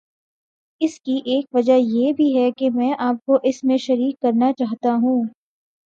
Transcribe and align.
اس 0.81 0.99
کی 0.99 1.21
ایک 1.25 1.45
وجہ 1.53 1.77
یہ 1.77 2.13
بھی 2.13 2.37
ہے 2.37 2.49
کہ 2.51 2.69
میں 2.69 2.93
آپ 2.99 3.25
کو 3.25 3.39
اس 3.43 3.63
میں 3.63 3.77
شریک 3.77 4.19
کرنا 4.21 4.51
چاہتا 4.53 4.93
ہوں۔ 4.93 5.23